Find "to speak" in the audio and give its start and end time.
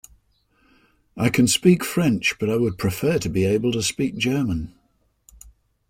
3.71-4.17